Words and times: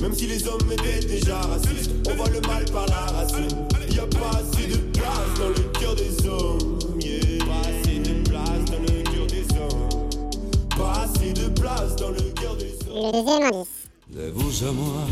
même 0.00 0.14
si 0.14 0.26
les 0.26 0.46
hommes 0.48 0.72
étaient 0.72 1.06
déjà 1.06 1.40
racistes, 1.40 1.90
on 2.08 2.14
voit 2.14 2.28
le 2.28 2.40
mal 2.46 2.64
par 2.72 2.86
la 2.86 3.00
racine. 3.12 3.66
Y 3.90 3.98
a 3.98 4.06
pas 4.06 4.38
assez 4.38 4.66
de 4.66 4.76
place 4.76 5.38
dans 5.38 5.48
le 5.48 5.78
cœur 5.78 5.94
des 5.94 6.26
hommes. 6.28 6.78
Yeah, 7.00 7.44
pas 7.44 7.68
assez 7.68 7.98
de 7.98 8.28
place 8.28 8.64
dans 8.66 8.80
le 8.80 9.02
cœur 9.02 9.26
des 9.26 9.46
hommes. 9.58 10.08
Pas 10.76 11.02
assez 11.02 11.32
de 11.32 11.48
place 11.48 11.96
dans 11.96 12.10
le 12.10 12.22
cœur 12.32 12.56
des 12.56 12.76
hommes. 12.90 13.64
De 14.08 14.30
vous 14.34 14.64
à 14.64 14.72
moi, 14.72 15.06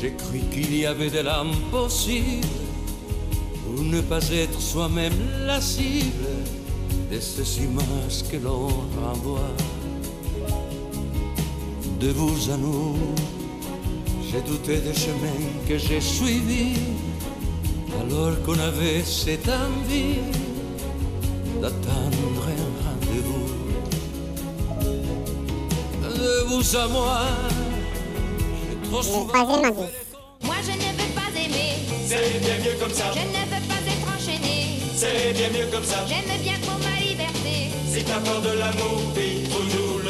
j'ai 0.00 0.12
cru 0.12 0.40
qu'il 0.52 0.76
y 0.76 0.86
avait 0.86 1.10
des 1.10 1.22
lames 1.22 1.54
possibles 1.70 2.46
pour 3.64 3.82
ne 3.82 4.00
pas 4.00 4.28
être 4.30 4.60
soi-même 4.60 5.14
la 5.46 5.60
cible 5.60 6.28
de 7.10 7.20
ces 7.20 7.64
images 7.64 8.28
que 8.30 8.36
l'on 8.36 8.68
renvoie. 9.02 9.50
De 12.00 12.08
vous 12.08 12.50
à 12.50 12.56
nous, 12.56 12.96
j'ai 14.34 14.40
douté 14.40 14.76
des 14.78 14.94
chemins 14.94 15.46
que 15.68 15.78
j'ai 15.78 16.00
suivis 16.00 16.74
alors 18.00 18.42
qu'on 18.44 18.58
avait 18.58 19.02
cette 19.04 19.48
envie 19.48 20.18
d'attendre 21.60 22.42
un 22.48 22.68
rendez-vous. 22.84 23.48
De 26.02 26.44
vous 26.48 26.76
à 26.76 26.88
moi, 26.88 27.20
j'ai 28.68 28.88
trop 28.88 29.02
souvent. 29.02 29.62
Moi 30.42 30.56
je 30.62 30.72
ne 30.72 30.90
veux 30.98 31.12
pas 31.14 31.30
aimer, 31.36 31.74
C'est 32.06 32.40
bien 32.40 32.58
mieux 32.58 32.76
comme 32.80 32.92
ça, 32.92 33.04
je 33.14 33.20
ne 33.20 33.44
veux 33.52 33.68
pas 33.68 33.82
être 33.86 34.08
enchaîné. 34.16 34.80
c'est 34.96 35.32
bien 35.32 35.50
mieux 35.50 35.70
comme 35.70 35.84
ça. 35.84 36.04
J'aime 36.08 36.42
bien 36.42 36.58
trop 36.62 36.78
ma 36.82 37.00
liberté. 37.00 37.70
Si 37.92 38.02
t'as 38.02 38.18
peur 38.18 38.42
de 38.42 38.58
l'amour, 38.58 39.00
vis 39.14 39.48
toujours 39.48 40.03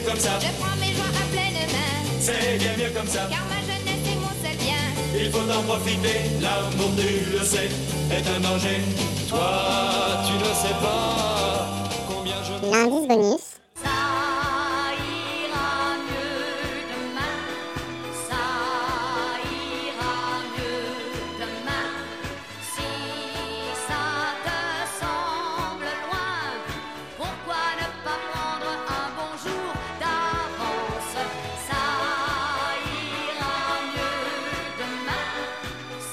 mieux 0.00 0.10
comme 0.10 0.18
ça, 0.20 0.30
Je 0.40 0.46
prends 0.62 0.76
mes 0.76 0.94
joies 0.94 1.04
à 1.04 1.26
pleine 1.32 1.54
main. 1.72 2.20
c'est 2.20 2.58
bien 2.58 2.76
mieux 2.76 2.92
comme 2.94 3.06
ça. 3.06 3.28
Car 3.30 3.44
ma 3.48 3.60
jeunesse 3.60 4.04
est 4.06 4.16
mon 4.16 4.34
seul 4.42 4.56
bien. 4.58 5.22
Il 5.24 5.30
faut 5.30 5.38
en 5.50 5.62
profiter, 5.62 6.20
l'amour 6.40 6.90
tu 6.96 7.30
le 7.38 7.44
sais, 7.44 7.68
est 8.10 8.26
un 8.36 8.40
danger. 8.40 8.80
Toi, 9.28 10.22
tu 10.26 10.32
ne 10.34 10.54
sais 10.54 10.74
pas 10.82 11.09